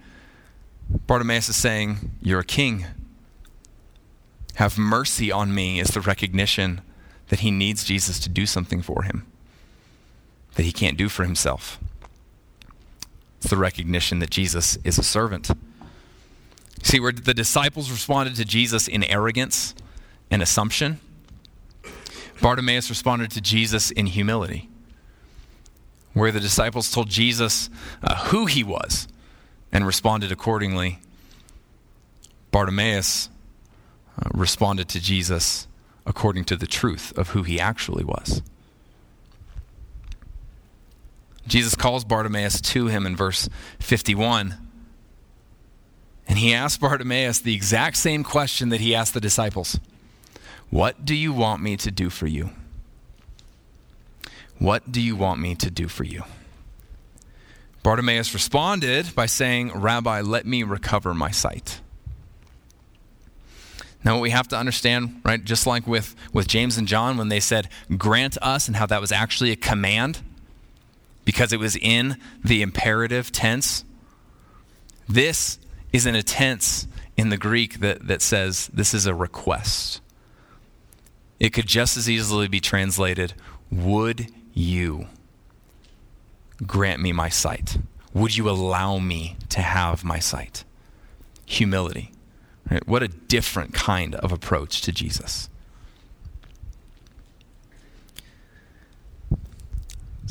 [1.07, 2.87] Bartimaeus is saying, You're a king.
[4.57, 6.81] Have mercy on me is the recognition
[7.29, 9.32] that he needs Jesus to do something for him
[10.55, 11.79] that he can't do for himself.
[13.39, 15.51] It's the recognition that Jesus is a servant.
[16.83, 19.75] See, where the disciples responded to Jesus in arrogance
[20.31, 21.01] and assumption,
[22.41, 24.69] Bartimaeus responded to Jesus in humility.
[26.13, 27.71] Where the disciples told Jesus
[28.03, 29.09] uh, who he was
[29.73, 30.99] and responded accordingly,
[32.51, 33.31] Bartimaeus
[34.19, 35.67] uh, responded to Jesus
[36.05, 38.43] according to the truth of who he actually was.
[41.47, 43.49] Jesus calls Bartimaeus to him in verse
[43.81, 44.57] 51.
[46.29, 49.79] And he asks Bartimaeus the exact same question that he asked the disciples
[50.71, 52.51] What do you want me to do for you?
[54.59, 56.23] What do you want me to do for you?
[57.83, 61.81] Bartimaeus responded by saying, Rabbi, let me recover my sight.
[64.05, 67.29] Now, what we have to understand, right, just like with, with James and John when
[67.29, 70.21] they said, grant us, and how that was actually a command
[71.25, 73.85] because it was in the imperative tense,
[75.09, 75.59] this
[75.93, 80.01] is in a tense in the Greek that, that says this is a request.
[81.39, 83.35] It could just as easily be translated,
[83.71, 85.07] Would you
[86.67, 87.79] grant me my sight?
[88.15, 90.65] Would you allow me to have my sight?
[91.47, 92.13] Humility.
[92.71, 92.87] Right?
[92.87, 95.49] What a different kind of approach to Jesus.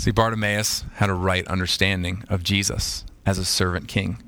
[0.01, 4.23] See, Bartimaeus had a right understanding of Jesus as a servant king,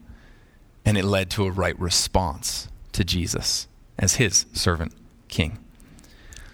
[0.85, 3.67] and it led to a right response to Jesus
[3.97, 4.93] as his servant
[5.29, 5.57] king.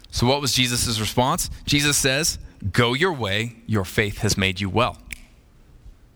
[0.09, 1.49] So, what was Jesus' response?
[1.65, 2.39] Jesus says,
[2.71, 4.97] Go your way, your faith has made you well.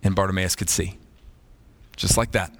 [0.01, 0.97] And Bartimaeus could see.
[1.97, 2.55] Just like that.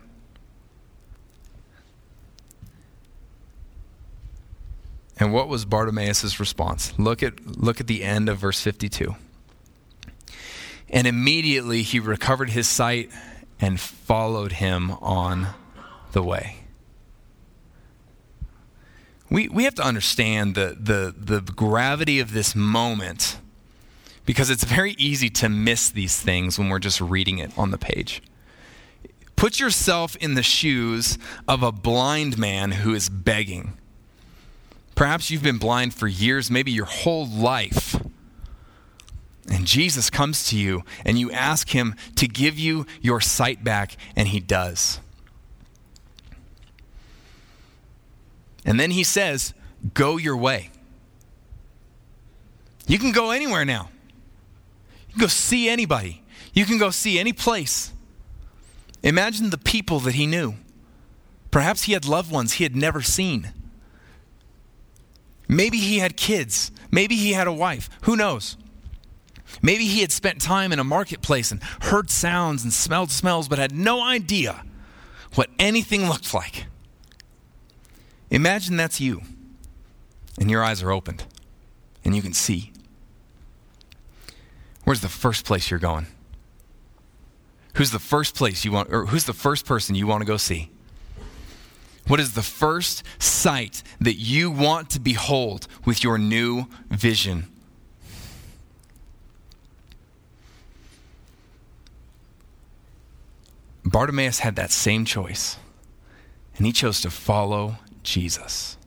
[5.18, 6.91] And what was Bartimaeus' response?
[7.00, 9.16] Look at, look at the end of verse 52.
[10.94, 13.10] And immediately he recovered his sight
[13.60, 15.48] and followed him on
[16.12, 16.60] the way.
[19.30, 23.39] We, we have to understand the, the, the gravity of this moment
[24.26, 27.80] because it's very easy to miss these things when we're just reading it on the
[27.80, 28.22] page.
[29.36, 31.18] Put yourself in the shoes
[31.48, 33.74] of a blind man who is begging.
[34.94, 38.00] Perhaps you've been blind for years, maybe your whole life.
[39.50, 43.98] And Jesus comes to you and you ask him to give you your sight back,
[44.16, 45.00] and he does.
[48.66, 49.54] And then he says,
[49.94, 50.70] Go your way.
[52.88, 53.89] You can go anywhere now.
[55.10, 56.24] You can go see anybody.
[56.54, 57.91] You can go see any place.
[59.02, 60.56] Imagine the people that he knew.
[61.52, 63.52] Perhaps he had loved ones he had never seen.
[65.48, 66.72] Maybe he had kids.
[66.89, 67.89] Maybe he had a wife.
[68.04, 68.58] Who knows?
[69.62, 73.60] Maybe he had spent time in a marketplace and heard sounds and smelled smells, but
[73.60, 74.64] had no idea
[75.36, 76.66] what anything looked like.
[78.30, 79.22] Imagine that's you,
[80.39, 81.26] and your eyes are opened,
[82.04, 82.72] and you can see.
[84.84, 86.08] Where's the first place you're going?
[87.76, 90.38] Who's the first place you want, or who's the first person you want to go
[90.38, 90.72] see?
[92.08, 97.53] What is the first sight that you want to behold with your new vision?
[103.86, 105.57] Bartimaeus had that same choice,
[106.57, 108.77] and he chose to follow Jesus.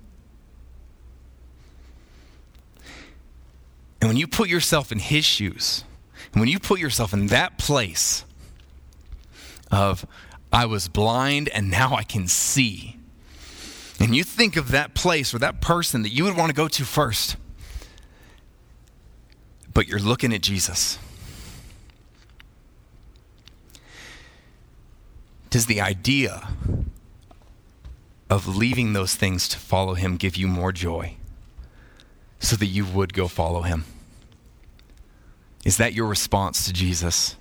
[4.00, 5.84] And when you put yourself in his shoes,
[6.32, 8.24] and when you put yourself in that place
[9.70, 10.06] of,
[10.52, 12.98] I was blind and now I can see,
[13.98, 16.68] and you think of that place or that person that you would want to go
[16.68, 17.36] to first,
[19.72, 20.98] but you're looking at Jesus.
[25.56, 26.50] Does the idea
[28.28, 31.16] of leaving those things to follow him give you more joy
[32.38, 33.86] so that you would go follow him?
[35.64, 37.36] Is that your response to Jesus?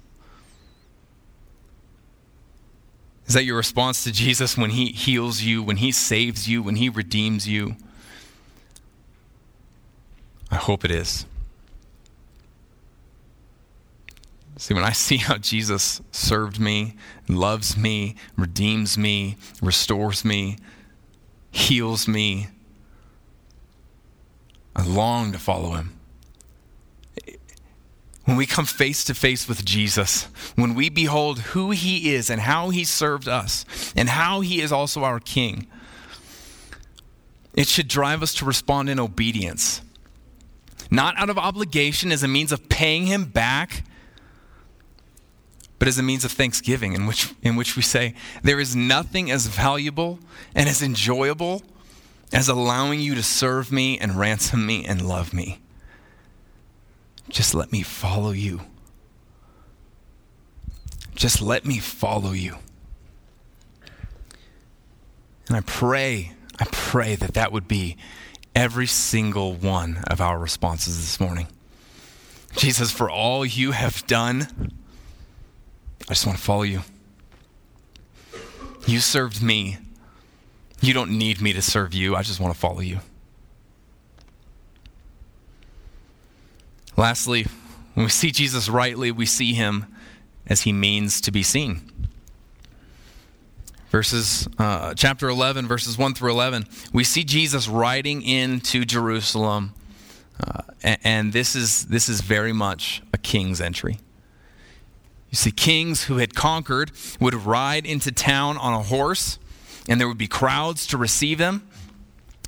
[3.27, 6.77] Is that your response to Jesus when he heals you, when he saves you, when
[6.77, 7.75] he redeems you?
[10.49, 11.25] I hope it is.
[14.57, 16.95] See, when I see how Jesus served me,
[17.27, 20.57] loves me, redeems me, restores me,
[21.51, 22.47] heals me,
[24.75, 25.97] I long to follow him.
[28.25, 30.23] When we come face to face with Jesus,
[30.55, 34.71] when we behold who he is and how he served us, and how he is
[34.71, 35.67] also our king,
[37.53, 39.81] it should drive us to respond in obedience.
[40.89, 43.83] Not out of obligation as a means of paying him back
[45.77, 49.29] but as a means of thanksgiving in which, in which we say, There is nothing
[49.29, 50.19] as valuable
[50.53, 51.63] and as enjoyable
[52.33, 55.59] as allowing you to serve me and ransom me and love me.
[57.29, 58.61] Just let me follow you.
[61.15, 62.57] Just let me follow you.
[65.47, 67.97] And I pray, I pray that that would be
[68.55, 71.47] every single one of our responses this morning.
[72.55, 74.71] Jesus, for all you have done,
[76.07, 76.81] I just want to follow you.
[78.85, 79.77] You served me.
[80.81, 82.15] You don't need me to serve you.
[82.15, 82.99] I just want to follow you.
[86.95, 87.47] Lastly,
[87.95, 89.85] when we see Jesus rightly, we see him
[90.47, 91.91] as he means to be seen.
[93.89, 99.73] Verses, uh, chapter 11, verses 1 through 11, we see Jesus riding into Jerusalem,
[100.45, 103.97] uh, and, and this, is, this is very much a king's entry.
[105.35, 109.37] You see, kings who had conquered would ride into town on a horse,
[109.85, 111.67] and there would be crowds to receive them.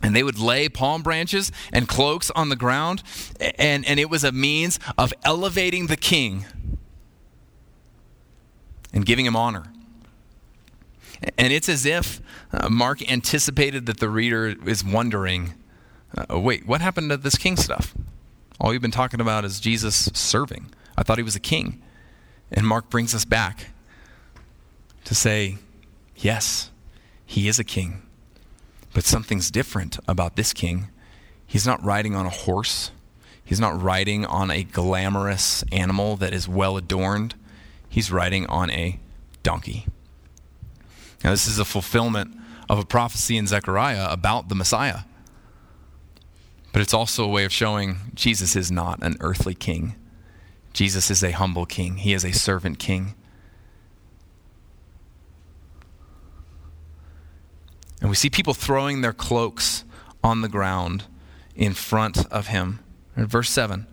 [0.01, 3.03] And they would lay palm branches and cloaks on the ground,
[3.59, 6.45] and, and it was a means of elevating the king
[8.93, 9.65] and giving him honor.
[11.37, 12.21] And it's as if
[12.53, 15.55] uh, Mark anticipated that the reader is wondering
[16.15, 17.93] uh, wait, what happened to this king stuff?
[18.61, 20.71] All you've been talking about is Jesus serving.
[20.97, 21.83] I thought he was a king.
[22.51, 23.67] And Mark brings us back
[25.03, 25.57] to say,
[26.15, 26.71] yes,
[27.25, 28.01] he is a king.
[28.93, 30.87] But something's different about this king.
[31.45, 32.91] He's not riding on a horse,
[33.43, 37.35] he's not riding on a glamorous animal that is well adorned.
[37.89, 38.99] He's riding on a
[39.43, 39.87] donkey.
[41.23, 42.35] Now, this is a fulfillment
[42.69, 44.99] of a prophecy in Zechariah about the Messiah.
[46.73, 49.95] But it's also a way of showing Jesus is not an earthly king.
[50.77, 53.15] Jesus is a humble king, he is a servant king.
[57.99, 59.85] And we see people throwing their cloaks
[60.23, 61.05] on the ground
[61.55, 62.77] in front of him.
[63.15, 63.87] Verse 7,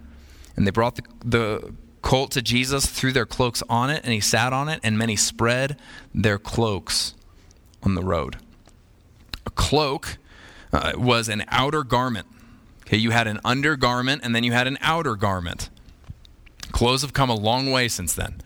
[0.56, 4.20] and they brought the, the colt to Jesus, threw their cloaks on it, and he
[4.20, 5.78] sat on it, and many spread
[6.14, 7.14] their cloaks
[7.82, 8.36] on the road.
[9.46, 10.18] A cloak
[10.70, 12.26] uh, was an outer garment.
[12.82, 15.70] Okay, you had an undergarment, and then you had an outer garment.
[16.74, 18.40] Clothes have come a long way since then.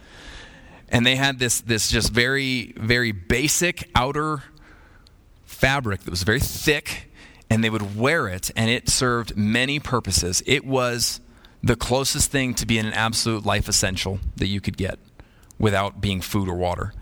[0.91, 4.43] And they had this, this just very, very basic outer
[5.47, 7.11] fabric that was very thick,
[7.49, 10.43] and they would wear it, and it served many purposes.
[10.45, 11.21] It was
[11.63, 14.99] the closest thing to being an absolute life essential that you could get
[15.59, 16.93] without being food or water.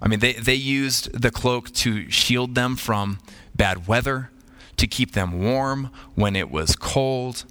[0.00, 3.18] I mean, they, they used the cloak to shield them from
[3.56, 4.30] bad weather,
[4.76, 7.44] to keep them warm when it was cold,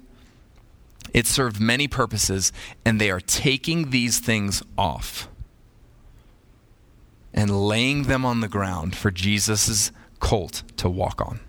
[1.12, 2.52] it served many purposes,
[2.84, 5.28] and they are taking these things off
[7.32, 11.40] and laying them on the ground for Jesus' colt to walk on.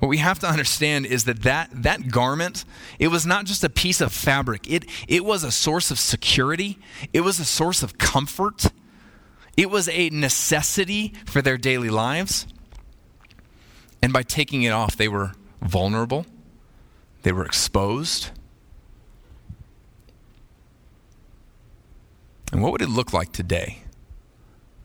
[0.00, 2.64] What we have to understand is that, that that garment,
[2.98, 4.70] it was not just a piece of fabric.
[4.70, 6.78] It, it was a source of security.
[7.12, 8.66] It was a source of comfort.
[9.56, 12.46] It was a necessity for their daily lives.
[14.02, 15.32] And by taking it off, they were
[15.62, 16.26] vulnerable.
[17.24, 18.30] They were exposed.
[22.52, 23.78] And what would it look like today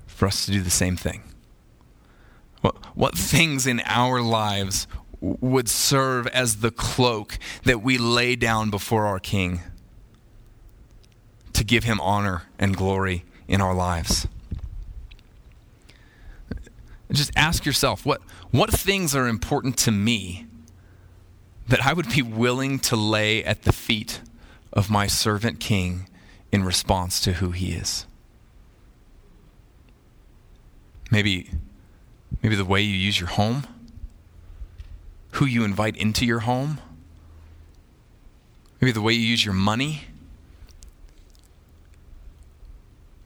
[0.08, 1.22] for us to do the same thing?
[2.62, 4.88] What, what things in our lives
[5.20, 9.60] would serve as the cloak that we lay down before our King
[11.52, 14.30] to give him honor and glory in our lives?
[17.12, 18.22] Just ask yourself what,
[18.52, 20.46] what things are important to me
[21.70, 24.22] that I would be willing to lay at the feet
[24.74, 26.08] of my servant king
[26.52, 28.08] in response to who he is.
[31.12, 31.52] Maybe,
[32.42, 33.68] maybe the way you use your home,
[35.34, 36.80] who you invite into your home,
[38.82, 40.06] maybe the way you use your money.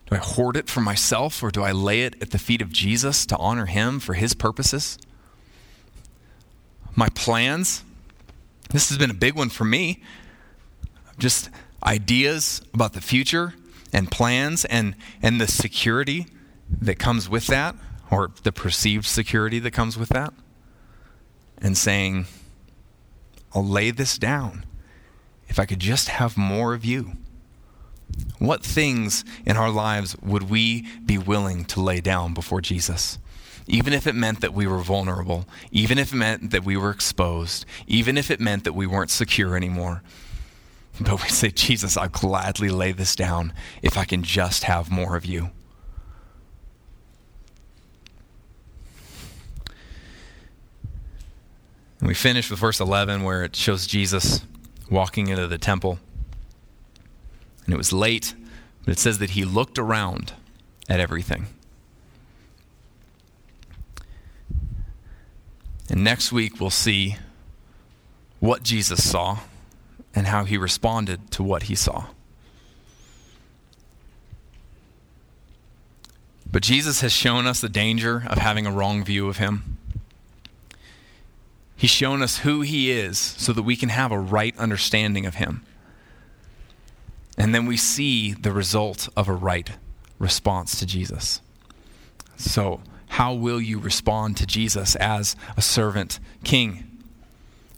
[0.08, 2.74] Do I hoard it for myself or do I lay it at the feet of
[2.74, 4.98] Jesus to honor him for his purposes?
[6.94, 7.84] My plans,
[8.74, 10.02] This has been a big one for me.
[11.20, 11.52] Just
[11.84, 13.54] ideas about the future
[13.94, 16.26] and plans and, and the security
[16.82, 17.76] that comes with that,
[18.10, 20.34] or the perceived security that comes with that,
[21.60, 22.26] and saying,
[23.54, 24.66] I'll lay this down
[25.48, 27.14] if I could just have more of you.
[28.40, 33.20] What things in our lives would we be willing to lay down before Jesus?
[33.68, 36.90] Even if it meant that we were vulnerable, even if it meant that we were
[36.90, 40.04] exposed, even if it meant that we weren't secure anymore.
[41.00, 45.16] But we say, Jesus, I'll gladly lay this down if I can just have more
[45.16, 45.50] of you.
[52.00, 54.46] And we finish with verse 11 where it shows Jesus
[54.92, 56.00] walking into the temple.
[57.66, 58.36] And it was late,
[58.84, 60.34] but it says that he looked around
[60.90, 61.48] at everything.
[65.90, 67.18] And next week we'll see
[68.40, 69.40] what Jesus saw
[70.16, 72.08] and how he responded to what he saw.
[76.52, 79.78] But Jesus has shown us the danger of having a wrong view of him.
[81.76, 85.36] He's shown us who he is so that we can have a right understanding of
[85.36, 85.66] him.
[87.38, 89.72] And then we see the result of a right
[90.20, 91.42] response to Jesus.
[92.38, 92.82] So,
[93.14, 96.84] how will you respond to Jesus as a servant king?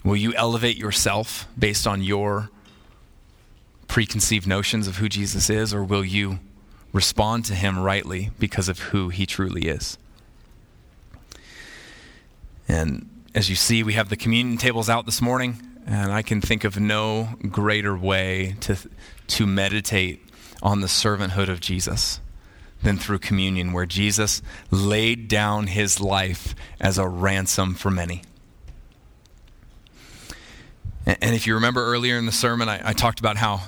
[0.01, 2.49] Will you elevate yourself based on your
[3.89, 6.39] preconceived notions of who Jesus is, or will you
[6.93, 9.97] respond to him rightly because of who he truly is?
[12.69, 16.39] And as you see, we have the communion tables out this morning, and I can
[16.39, 18.77] think of no greater way to,
[19.27, 20.25] to meditate
[20.63, 22.21] on the servanthood of Jesus
[22.85, 28.21] than through communion, where Jesus laid down his life as a ransom for many.
[31.05, 33.61] And if you remember earlier in the sermon, I, I, talked about how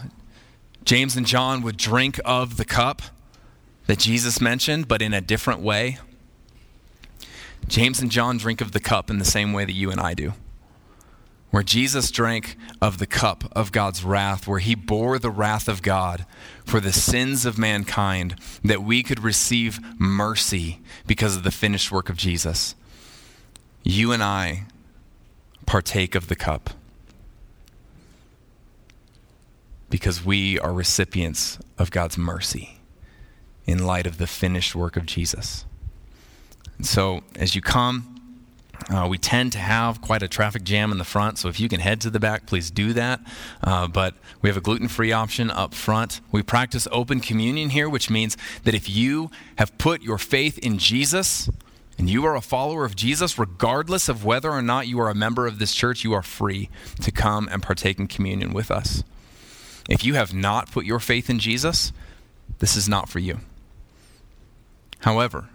[0.86, 3.02] James and John would drink of the cup
[3.88, 6.00] that Jesus mentioned, but in a different way.
[7.68, 10.14] James and John drink of the cup in the same way that you and I
[10.14, 10.34] do.
[11.58, 15.82] Where Jesus drank of the cup of God's wrath, where he bore the wrath of
[15.82, 16.24] God
[16.64, 22.10] for the sins of mankind, that we could receive mercy because of the finished work
[22.10, 22.76] of Jesus.
[23.82, 24.66] You and I
[25.66, 26.70] partake of the cup
[29.90, 32.78] because we are recipients of God's mercy
[33.66, 35.66] in light of the finished work of Jesus.
[36.78, 38.17] And so, as you come,
[38.90, 41.68] uh, we tend to have quite a traffic jam in the front, so if you
[41.68, 43.20] can head to the back, please do that.
[43.64, 46.22] Uh, but we have a gluten free option up front.
[46.32, 50.78] We practice open communion here, which means that if you have put your faith in
[50.78, 51.50] Jesus
[51.98, 55.16] and you are a follower of Jesus, regardless of whether or not you are a
[55.16, 56.70] member of this church, you are free
[57.02, 59.04] to come and partake in communion with us.
[59.90, 61.92] If you have not put your faith in Jesus,
[62.60, 63.40] this is not for you.
[65.00, 65.50] However,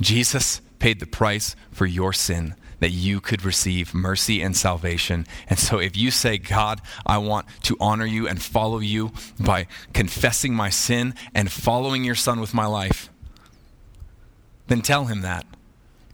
[0.00, 5.26] Jesus paid the price for your sin that you could receive mercy and salvation.
[5.48, 9.66] And so, if you say, God, I want to honor you and follow you by
[9.92, 13.10] confessing my sin and following your son with my life,
[14.68, 15.46] then tell him that.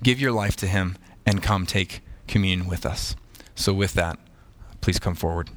[0.03, 0.97] Give your life to him
[1.27, 3.15] and come take communion with us.
[3.55, 4.19] So, with that,
[4.81, 5.51] please come forward.